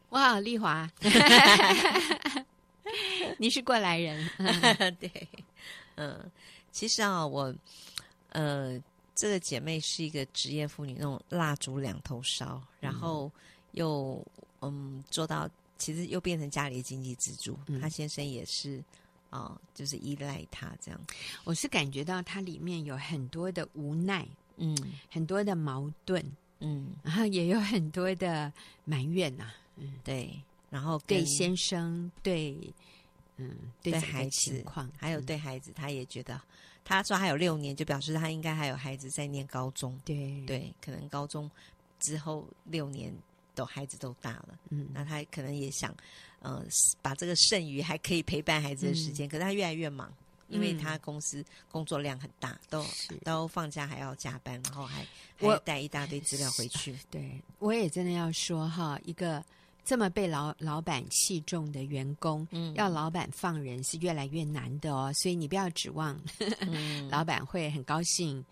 [0.09, 0.89] 哇，丽华，
[3.37, 4.27] 你是过来人，
[4.99, 5.27] 对，
[5.95, 6.31] 嗯，
[6.71, 7.53] 其实啊，我
[8.29, 8.81] 呃，
[9.13, 13.31] 这个姐妹是一个职业妇女，那种蜡烛两头烧，然后
[13.73, 14.25] 又
[14.61, 15.47] 嗯做到，
[15.77, 18.81] 其实又变成家里的经济支柱，她、嗯、先生也是。
[19.33, 21.01] 哦，就是依赖他这样，
[21.43, 24.77] 我是感觉到他里面有很多的无奈，嗯，
[25.09, 26.23] 很多的矛盾，
[26.63, 28.51] 嗯，然后也有很多的
[28.85, 32.57] 埋怨呐、啊，嗯，对，然后对先生，对，
[33.37, 34.65] 嗯，对孩子，
[34.97, 36.41] 还有对孩子，他也觉得，
[36.83, 41.51] 他说还有六年，就表示他应该还有孩子在念高中，对，对，可能高中
[41.99, 43.13] 之后六年
[43.53, 45.95] 都孩子都大了，嗯，那他可能也想。
[46.45, 46.61] 呃，
[47.01, 50.13] 把这个剩余还可以陪伴孩子的时间，嗯、可是他越来越忙，
[50.49, 52.85] 因为他公司工作量很大，都
[53.23, 55.05] 都放假还要加班，然后还
[55.37, 56.95] 还要带一大堆资料回去。
[57.09, 59.43] 对，我也真的要说哈，一个
[59.83, 66.19] 这么被老老板器重的员工，嗯，要老板放人是越来越难的哦，所以你不要指望、
[66.59, 68.43] 嗯、 老板会很高兴，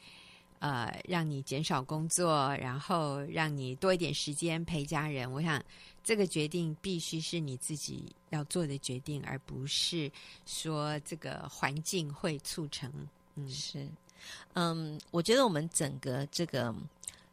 [0.60, 5.32] 呃，让你减少工作，然后让你多一点时间陪家人。
[5.32, 5.62] 我想。
[6.04, 10.12] 这个决定必须是你自己要做的决定，而不是
[10.46, 12.92] 说这个环境会促成。
[13.36, 13.88] 嗯，是，
[14.54, 16.74] 嗯，我觉得我们整个这个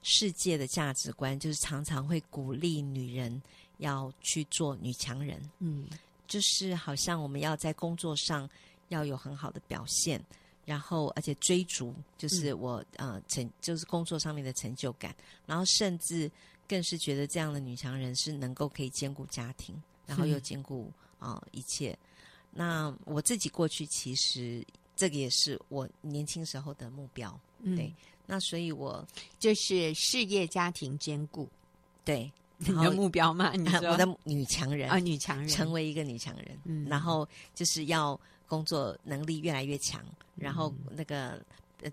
[0.03, 3.43] 世界的价值观，就是常常会鼓励女人
[3.79, 5.41] 要去做女强人。
[5.61, 5.87] 嗯，
[6.27, 8.49] 就是好像我们要在工作上
[8.91, 10.23] 要有很好的表现，
[10.67, 16.31] 然后而且追逐，就是我、嗯、呃成就是工作上面的成就感，然后甚至。
[16.69, 19.75] 更是觉得这样的女强人是能够可以兼顾家庭，
[20.07, 21.99] 然后又兼顾啊、呃、一切。
[22.51, 24.63] 那我自己过去其实
[24.95, 27.93] 这个也是我年轻时候的目标，嗯、对。
[28.27, 29.03] 那所以我
[29.39, 31.49] 就是事业家庭兼顾，
[32.05, 33.53] 对 你的目标嘛？
[33.57, 40.05] 你说我的女强人啊，女强人成为一个女强人，嗯，然后就是要工作能力越来越强，
[40.37, 41.43] 然后那个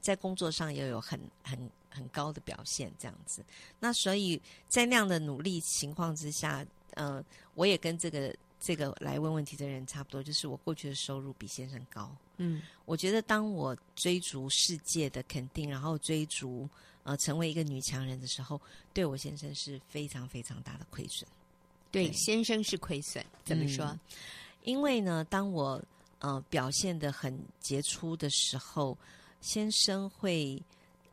[0.01, 1.57] 在工作上又有很很。
[1.95, 3.41] 很高的表现，这样子。
[3.79, 12.13] 那所以在那样的努力情况之下，呃，我也跟这个这个来问问题的人差不多，就是我过去的收入比先生高。
[12.37, 16.69] 嗯，我觉得当我追逐世界的肯定，然后追逐
[17.03, 18.59] 呃成为一个女强人的时候，
[18.93, 21.25] 对我先生是非常非常大的亏损。
[21.91, 23.85] 对，对先生是亏损，怎么说？
[23.85, 23.99] 嗯，
[24.63, 25.81] 因为呢，当我
[26.19, 28.97] 呃表现得很杰出的时候，
[29.41, 30.61] 先生会。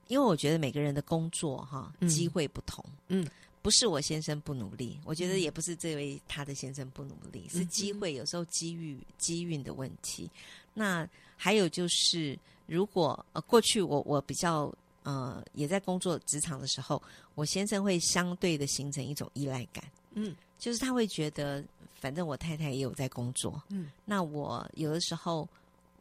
[0.09, 3.27] 因为我觉得每个人的工作哈机会不同，嗯，
[3.63, 10.31] 不是我先生不努力，我觉得也不是这位他的先生不努力，是机会有时候机遇机运的问题。
[10.75, 17.03] 那还有就是，如果呃过去我我比较呃也在工作职场的时候，
[17.35, 19.85] 我先生会相对的形成一种依赖感，
[20.15, 25.49] 嗯，就是他会觉得反正我太太也有在工作，嗯，那我有的时候。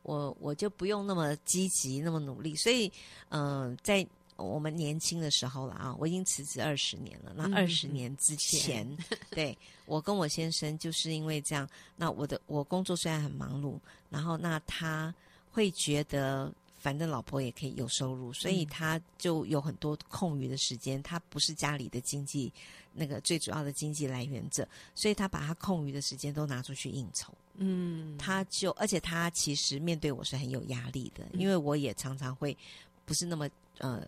[0.04, 2.92] 我我就不用那么积极，那么努力，所以，
[3.30, 4.06] 嗯、呃，在
[4.38, 7.32] 我们年轻的时候了啊，我已经辞职二十年了。
[7.36, 13.78] 那二十年之前，嗯、 对我跟我先生就是因为这样，那我的我工作虽然很忙碌，
[14.10, 15.14] 然后那他
[15.52, 21.04] 会觉得反正老婆也可以有收入，所以他就有很多空余的时间。
[21.04, 22.52] 他不是家里的经济
[22.92, 27.32] 那个最主要的经济来源者，所以他把他空余的时间都拿出去应酬。
[27.64, 32.58] 嗯，他就，而且他其实面对我是很有压力的，因为我也常常会
[33.06, 33.48] 不是那么
[33.78, 34.04] 呃，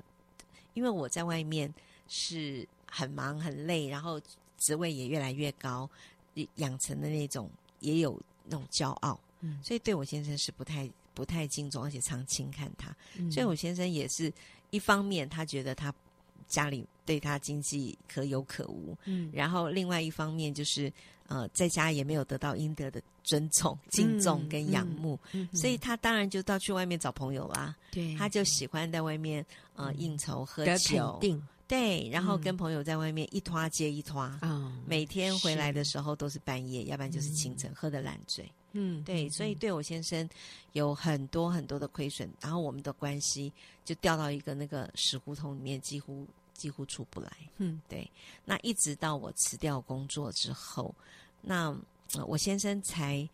[0.73, 1.71] 因为我在外面
[2.07, 4.19] 是很忙很累，然后
[4.57, 5.87] 职位也越来越高，
[6.55, 7.47] 养成的那种
[7.79, 14.33] 也有那种骄傲，嗯，所以对我先生是不太不太敬重，而且常轻看他，嗯，所以我先生也是
[14.71, 15.93] 一方面他觉得他
[16.47, 20.91] 家里对他经济可有可无，嗯，然后另外一方面就是。
[21.27, 27.75] 呃，在家也没有得到应得的尊重、敬重跟仰慕，嗯嗯、所以他当然就到去外面找朋友啦。
[27.91, 31.19] 对，他就喜欢在外面呃应酬、喝酒。
[31.65, 38.47] 对，然后跟朋友在外面一拖接一拖，嗯，每天回来的时候都是半夜，要不然就是清晨，喝得烂醉。
[38.73, 40.27] 嗯，对，所以对我先生
[40.73, 43.51] 有很多很多的亏损，然后我们的关系
[43.85, 47.31] 就掉到一个那个死胡同里面，几乎几乎出不来。
[47.57, 48.09] 嗯，对。
[48.45, 50.93] 那一直到我辞掉工作之后，
[51.41, 51.75] 那
[52.25, 53.27] 我先生才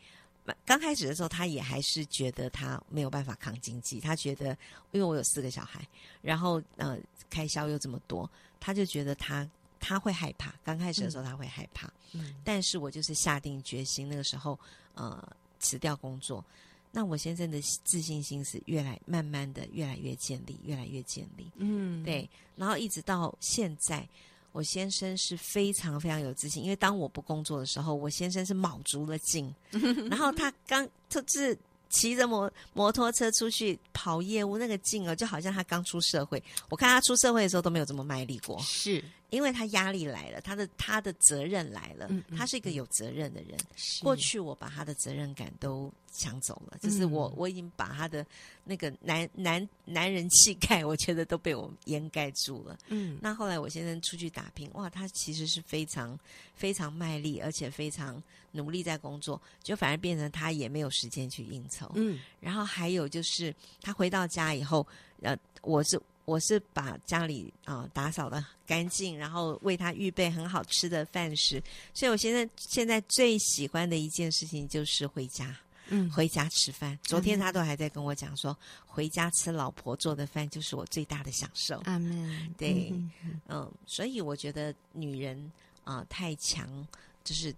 [0.66, 4.50] 刚开始的时候，他也还是觉得他没有办法扛经济，他觉得
[4.92, 5.88] 因为我有四个小孩，
[6.22, 6.98] 然后呃
[7.30, 8.30] 开销又这么多，
[8.60, 9.48] 他就觉得他
[9.80, 10.54] 他会害怕。
[10.64, 14.58] 刚开始的时候他会害怕，嗯，但是我就是下定决心，那个时候。
[14.96, 16.44] 呃，辞掉工作，
[16.92, 21.52] 那我先生的自信心是越来慢慢的越来越建立，越来越建立。
[21.58, 22.28] 嗯，对。
[22.56, 24.08] 然后一直到现在，
[24.52, 29.54] 我先生是非常非常有自信，因为当我不工作的时候，我先生是卯足了劲。
[30.10, 31.58] 然后他刚就是
[31.90, 36.44] 骑着摩摩托车出去跑业务，那个劲哦，就好像他刚出社会。
[36.70, 38.60] 我看他出社会的时候都没有这么卖力过。
[38.60, 39.04] 是。
[39.30, 43.58] 因为他压力来了，他的他的责任来了，嗯嗯、他是一个有责任的人。
[43.76, 48.26] 是过去我把他的责任感都抢走了，就是我、嗯、我已经把他的
[48.64, 52.78] 那个男男男人气概，我觉得都被我掩盖住了。
[52.88, 56.18] 嗯，那后来我先生出去打拼，哇，他其实是非常
[56.56, 61.92] 非常卖力，而且非常努力在工作，就反而变成他也没有时间去应酬。
[61.94, 64.86] 嗯，然后还有就是他回到家以后，
[65.22, 66.02] 呃，我是。
[66.30, 71.62] 我是把家里啊、呃、打扫的干净，然后为他预备很好吃的饭食。
[71.92, 76.98] 所以我现在现在最喜欢的一件事情就是回家，嗯，回家吃饭。
[77.02, 81.80] 昨天他都还在跟我讲说，回家吃老婆做的饭就是我最大的享受。
[81.86, 82.54] 阿门。
[82.56, 83.12] 对，嗯，
[83.48, 85.52] 嗯，所以我觉得女人
[85.84, 86.88] 啊、呃、太强，
[87.24, 87.52] 就是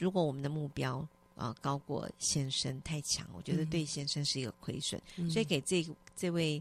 [0.00, 0.96] 如果我们的目标
[1.36, 5.00] 啊、呃、高过先生太强，我觉得对先生是一个亏损。
[5.14, 5.94] 嗯、所以给这个。
[6.16, 6.60] 这位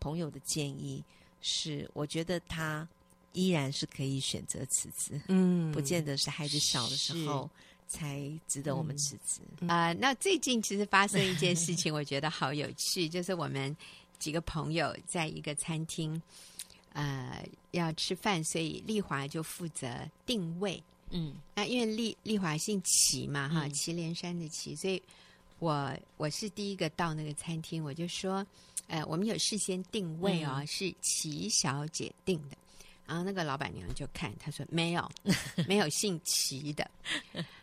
[0.00, 1.02] 朋友的建议
[1.40, 2.86] 是，我觉得他
[3.32, 7.48] 依然是可以选择辞职，嗯，不见得是孩子小的时候
[7.86, 9.40] 才值得我们辞职。
[9.42, 9.68] 啊、嗯。
[9.68, 13.74] 呃，那最近其实发生一件事情，我觉得好有趣， 就是我们
[14.18, 16.20] 几个朋友在一个餐厅，
[16.94, 19.88] 呃，要吃饭，所以丽华就负责
[20.24, 25.00] 定位，嗯，那因为丽丽华姓祁嘛，哈，祁连山的祁，所以
[25.58, 28.46] 我我是第一个到那个餐厅，我就说。
[28.88, 32.56] 呃，我们有事先定位哦，嗯、是齐小姐定的。
[33.04, 35.10] 然后那个老板娘就看，她说没有，
[35.66, 36.88] 没有姓齐的。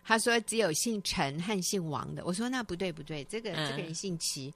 [0.03, 2.25] 她说只有姓陈和姓王的。
[2.25, 4.53] 我说那不对不对，这个、嗯、这个人姓齐。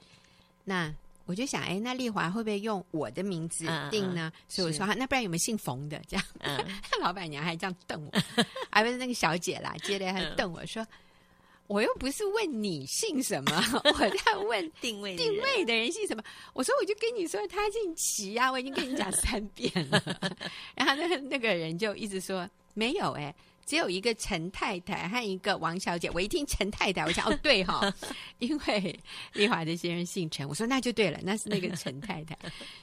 [0.66, 0.94] 那
[1.26, 4.28] 我就想，哎，那丽华会不会用我的名字定呢？
[4.28, 6.02] 嗯嗯、所以我说，是那不然有没有姓冯的？
[6.06, 6.66] 这样，嗯、
[7.00, 10.86] 老板娘还这样瞪我，还不是那个小姐啦，接着还瞪我说。
[11.68, 16.24] 我又不是问你姓什么， 我在问定位定位的人姓什么。
[16.54, 20.02] 我说我就跟你说他姓祁啊，我已经跟你讲三遍了。
[20.76, 26.10] 然后那那个人就一直说没有哎、欸，只有一个陈太太和一个王小姐。
[26.14, 27.94] 我一听陈太太，我想哦对哈、哦，
[28.40, 28.98] 因为
[29.34, 32.38] 丽华的先生姓陈，我说那就对了，那是那个陈太太。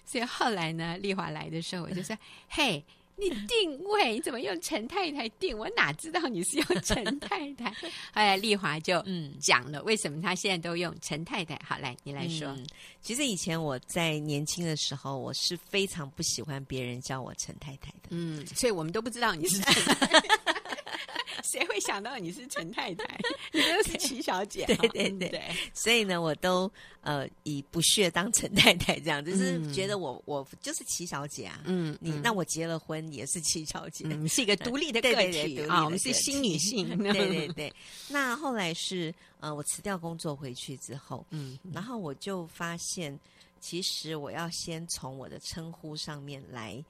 [0.05, 2.16] 所以后来呢，丽华来的时候，我就说
[2.49, 2.85] 嘿。
[3.16, 5.57] 你定位你怎么用陈太太定？
[5.57, 7.70] 我哪知道你是用陈太太？
[8.12, 11.59] 后来丽华就 嗯讲了为什么她现在都用陈太太。
[11.64, 12.66] 好，来你来说、嗯。
[13.00, 18.09] 其实以前我在年轻的时候，我是非常不喜欢别人叫我陈太太的。
[18.11, 20.63] 嗯，所以我们都不知道你是陈太太。
[21.42, 23.18] 谁会想到你是陈太太？
[23.52, 24.64] 你都是齐小姐。
[24.66, 31.60] 对 对对，对，对，所以呢，我都呃以不屑当陈太太这样，就是觉得我我就是齐小姐啊。
[31.64, 35.84] 嗯，你那我结了婚也是齐小姐，你是一个独立的个体啊。
[35.84, 36.96] 我们是新女性。
[36.98, 37.72] 对对对。
[38.08, 43.18] 那后来是呃，我辞掉工作回去之后，嗯，然后我就发现，
[43.60, 46.82] 其实我要先从我的称呼上面来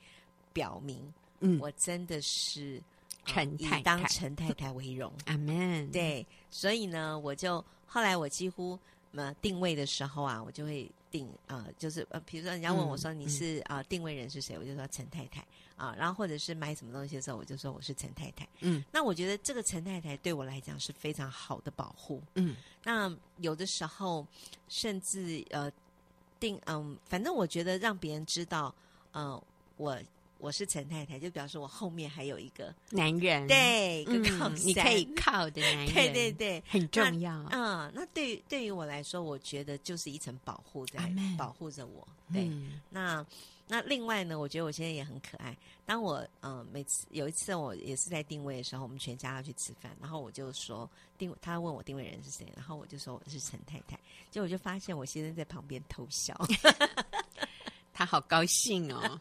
[0.53, 2.83] 表明，嗯，我真的是。
[3.25, 5.91] 陈太太，以当陈太太为荣， 阿门。
[5.91, 8.79] 对，所以呢，我就后来我几乎
[9.13, 15.41] 呃定位的时候啊，我就会定啊、呃，就是呃，比如说人家问我说你是啊、嗯呃、定位人是谁，我就说陈太太
[15.77, 18.49] 啊、呃，然后或者是买什么东西的时候，我就说我是陈太太。
[18.61, 22.21] 嗯，那我觉得这个陈太太对我来讲是非常好的保护。
[22.35, 24.27] 嗯，那有的时候
[24.69, 25.71] 甚至呃
[26.41, 28.75] 定嗯、呃，反正我觉得让别人知道，
[29.13, 29.43] 呃，
[29.77, 29.99] 我。
[30.39, 37.35] 我是陈太太，就表示我后面还有一个男人，对，一个靠、嗯、你可以靠的男人，对对对，很重要。
[37.51, 42.07] 嗯，那对于对于我来说，我觉得就是一层保护在保护着我。
[42.33, 43.25] 对，嗯、那
[43.67, 45.57] 那另外呢，我觉得我现在也很可爱。
[45.87, 53.99] 当我嗯、呃、每次有一次我也是在定位的时候，我们全家要去吃饭，然后我就说定，他问我定位人是谁，然后我就说我是陈太太，
[54.31, 56.35] 结果我就发现我先生在旁边偷笑，
[57.93, 59.21] 他好高兴哦。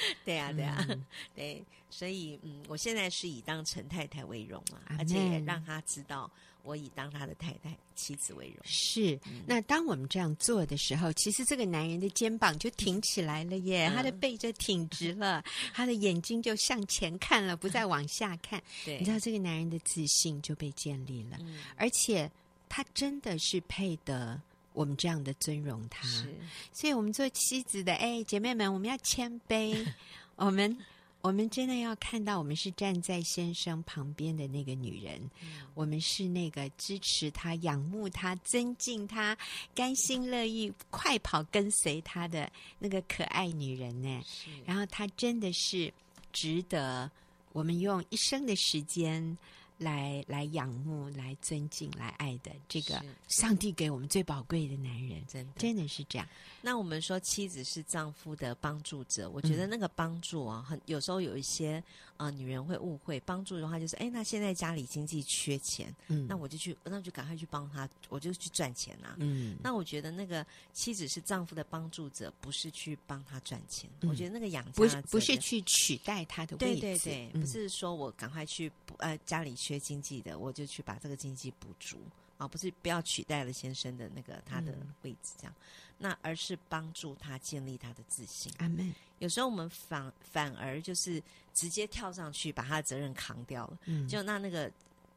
[0.24, 6.30] 对呀、啊，对呀、啊，嗯、 对，所以嗯，我现在是以当陈太太为荣嘛，而且也让他知道
[6.62, 8.56] 我以当他的太太、妻子为荣。
[8.64, 15.42] 是，嗯、那当我们这样做的时候，其实这个男人的肩膀就挺起来了耶，嗯、他的背就挺直了，
[15.72, 18.62] 他的眼睛就向前看了，不再往下看。
[18.84, 22.30] 对，你知道这个男人的自信就被建立了，嗯、而且
[22.68, 24.40] 他真的是配得。
[24.78, 26.32] 我们这样的尊荣他，是。
[26.72, 29.84] 所以我们做妻子的，哎，姐妹们，我们要谦卑，
[30.36, 30.78] 我们
[31.20, 39.36] 我们真的要看到，我们是站在先生旁边的那个女人，嗯、我们是那个支持他、仰慕他、尊敬他、
[39.74, 42.48] 甘心乐意快跑跟随他的
[42.78, 44.22] 那个可爱女人呢。
[44.24, 44.48] 是。
[44.64, 45.92] 然后她真的是
[46.32, 47.10] 值得
[47.52, 49.36] 我们用一生的时间。
[49.78, 55.52] 来来仰慕、来尊敬、来爱的这个上帝给我们最宝贵的男人，真的。
[55.56, 56.28] 真的是这样。
[56.60, 69.56] 那我们说妻子是丈夫的帮助者，我觉得那个帮助啊，很有时候有一些啊、呃、女人会误会，帮助的话就是，哎，那现在家里经济缺钱，嗯，那我就去，那就赶快去帮他，我就去赚钱啊，嗯。
[69.62, 73.90] 那我觉得那个妻子是丈夫的帮助者，不是去帮他赚钱。
[74.00, 79.48] 嗯、我觉得那个养家不是不是去取代他的位置，对对对，嗯、不是说我赶快去呃家里。
[79.58, 81.98] 缺经济的，我就去把这个经济补足
[82.38, 85.62] 啊，不是不要取代了先生的那个他的位置，这样，嗯、
[85.98, 88.50] 那而是帮助他建立他的自信。
[88.58, 88.94] 阿门。
[89.18, 91.20] 有时候我们反反而就是
[91.52, 94.70] 直接跳上去把他的责任扛掉了，嗯，就那那个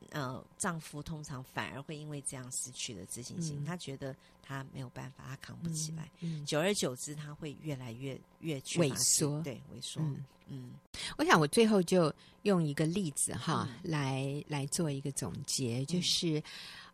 [0.10, 10.26] 呃丈夫通常反而会因为这样失去了自信心，嗯、他觉得他没有办法，他扛不起来，嗯，嗯久而久之他会越来越越萎缩，对，萎缩，嗯。
[10.54, 10.74] 嗯
[11.18, 16.43] 我想，我最后就用一个例子哈，嗯、来来做一个总结，就是，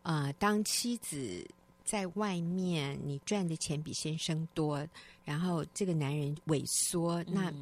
[0.02, 1.44] 啊、当妻子
[1.84, 4.86] 在外面，你赚的钱比先生多，
[5.24, 7.52] 然后这个男人萎缩，嗯、那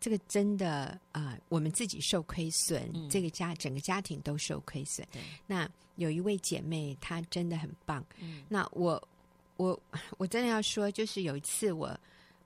[0.00, 5.06] 这个真的啊、呃，我们自己受亏损，嗯、这个家整个家庭都受亏损。
[5.46, 8.04] 那有一位姐妹，她真的很棒。
[8.18, 9.08] 嗯、那我
[9.56, 9.78] 我
[10.16, 11.88] 我真的要说，就是有一次我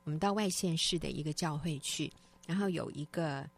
[0.04, 2.12] 我们到外县市的一个教会去。
[2.44, 3.48] 然后有一个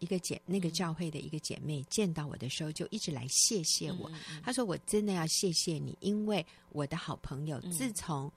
[0.00, 4.10] 一个姐，那个教会的一个姐妹见到我的时候，就一直来谢谢我。
[4.42, 8.30] 她说：“我真的要谢谢你，因为我的好朋友自从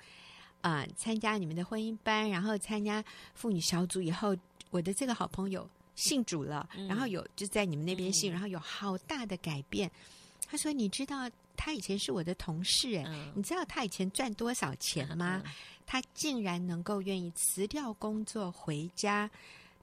[0.61, 3.03] 啊参加你们的婚姻班，然后参加
[3.33, 4.33] 妇女小组以后，
[4.77, 9.89] 我的这个好朋友信主了，然后有就在你们那边信，然后有好大的改变。”
[10.47, 15.41] 他说：“你知道他以前是我的同事，哎，你知道他以前赚多少钱吗？
[15.85, 19.29] 他竟然能够愿意辞掉工作回家。”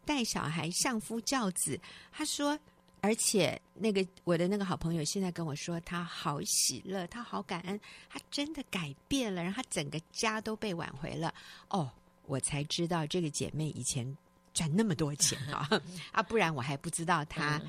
[0.07, 1.80] 带小孩相夫教子，
[2.12, 2.59] 他说，
[3.01, 7.80] 而且那个我的那个好朋友现在跟我说，他好喜乐，他好感恩，
[8.11, 11.34] 他真的改变了，然后他整个家都被挽回了。
[11.68, 11.90] 哦，
[12.26, 14.16] 我才知道这个姐妹以前
[14.55, 15.68] 赚那么多钱啊，
[16.11, 17.61] 啊，不然我还不知道他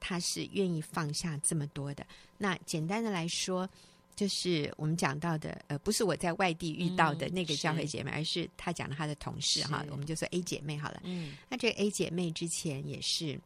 [0.00, 2.04] 他是愿意放下这么多的。
[2.36, 3.68] 那简单的来说。
[4.16, 11.00] 就是我们讲到的，呃，不是我在外地遇到的那个教会姐妹，嗯、而是她讲的她的同事哈，我们就说 A 姐妹好了。
[11.04, 13.40] 嗯，那这个 A 姐妹之前也是，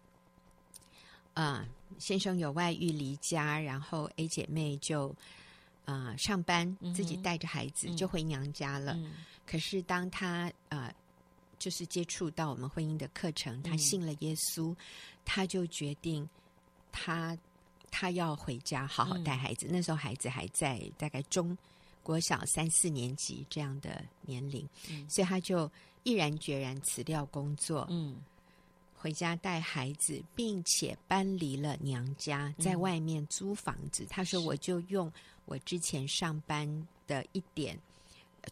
[1.35, 1.69] 啊、呃，
[2.01, 5.11] 先生有外遇离家，然后 A 姐妹就
[5.85, 8.95] 啊、呃、上班，自己带着孩子就回娘家了。
[8.95, 9.13] 嗯、
[9.47, 10.95] 可是当她啊、呃，
[11.65, 14.75] 就是接触到我们婚姻的课程，他信了耶稣，
[15.25, 16.29] 她、嗯、就决定
[16.93, 17.39] 他。
[17.97, 21.57] 他要回家好好带孩子，嗯、那时候孩子还在大概中
[22.03, 25.71] 国小三四年级这样的年龄，嗯、所以他就
[26.03, 28.17] 毅然决然辞掉工作，嗯，
[28.97, 34.03] 回家带孩子，并且搬离了娘家，在外面租房子。
[34.03, 35.13] 嗯、他说：“我就用
[35.45, 37.79] 我之前上班的一点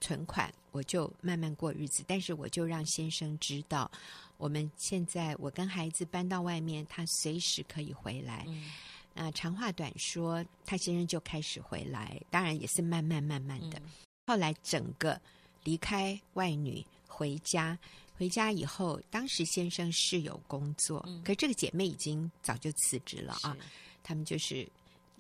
[0.01, 2.05] 存款，我就慢慢过日子。
[2.07, 3.91] 但是我就让先生知道，
[4.37, 8.45] 我们现在我跟孩子搬到外面，他随时可以回来。
[8.49, 8.71] 嗯”
[9.15, 13.79] 那长话短说，他先生就开始回来，当然也是慢慢慢慢的。
[13.81, 13.91] 嗯、
[14.27, 15.21] 后来整个
[15.65, 17.79] 离开外女回家，
[18.17, 23.55] 回家以后，当时先生是有工作，嗯、可这个姐妹已经早就辞职了啊。
[23.61, 23.67] 是
[24.03, 24.67] 他们就是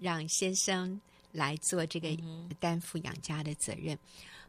[0.01, 0.99] 让先生
[1.31, 2.17] 来做这个
[2.59, 3.95] 担负养家的责任。
[3.95, 4.01] 嗯、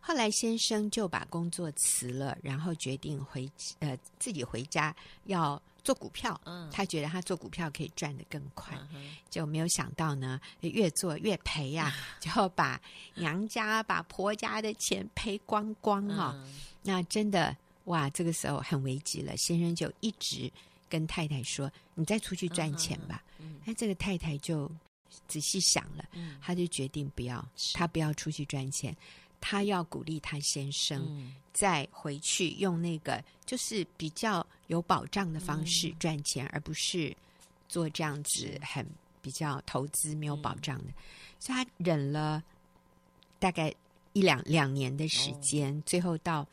[0.05, 3.49] 后来先生就把工作辞了，然后决定回
[3.79, 4.93] 呃自己回家
[5.25, 5.61] 要。
[5.83, 12.79] 做股票，嗯，他觉得他做股票可以赚得更快，嗯、就没有想到呢，越做越赔呀、啊， 就把
[13.15, 16.39] 娘家、把婆家的钱赔光光啊、哦。
[16.45, 19.35] 嗯、那真的哇，这个时候很危急了。
[19.35, 20.49] 先生就一直
[20.87, 23.21] 跟太太说：“你再出去赚钱吧。
[23.39, 24.71] 嗯”那、嗯、这个太太就
[25.27, 28.95] 仔细想了，嗯、他就决定不要，是他不要出去赚钱。
[29.45, 37.13] 她要鼓励她先生，嗯、再回去用那个就是比较有保障的方式赚钱，嗯、而不是
[37.67, 38.87] 做这样子很
[39.21, 40.85] 比较投资没有保障的。
[40.85, 40.93] 嗯、
[41.41, 42.41] 所以她忍了
[43.37, 43.73] 大概
[44.13, 46.47] 一两两年的时间，哦、最后到。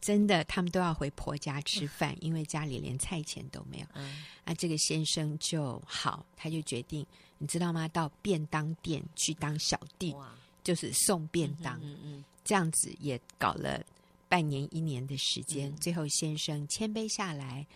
[0.00, 3.86] 真的，他们都要回婆家吃饭， 因为家里连菜钱都没有。
[3.92, 7.04] 嗯，啊，这个先生就好，他就决定，
[7.36, 7.86] 你知道吗？
[7.88, 10.32] 到便当店去当小弟，哇
[10.62, 11.78] 就是送便当。
[11.82, 13.82] 嗯，嗯，嗯，这样子也搞了
[14.28, 17.66] 半年一年的时间，嗯、最后先生谦卑下来。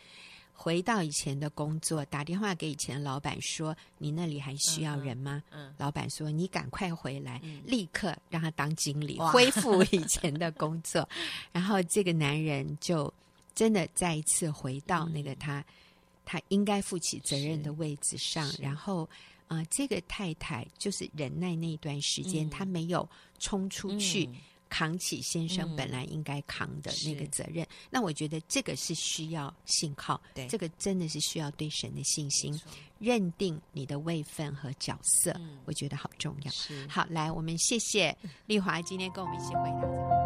[0.56, 11.06] 回到以前的工作，打电话给以前的老板说：“你那里还需要人吗？”嗯，嗯，老板说：“你赶快回来，嗯、立刻让他当经理，恢复以前的工作。”
[11.50, 13.12] 然后这个男人就
[13.52, 15.64] 真的再一次回到那个他、嗯、
[16.24, 18.48] 他应该负起责任的位置上。
[18.60, 19.10] 然后
[19.46, 24.26] 啊、呃，这个太太就是忍耐那一段时间，她、嗯、没有冲出去。
[24.26, 24.36] 嗯。
[24.70, 32.60] 扛起先生本来应该扛的那个责任，嗯、那我觉得这个是需要信靠，对，这个真的是需要对神的信心，
[32.98, 36.50] 认定你的位分和角色，嗯、我觉得好重要。
[36.50, 36.88] 是。
[36.88, 38.16] 好，来，我们谢谢
[38.46, 40.23] 丽华今天跟我们一起回答这个。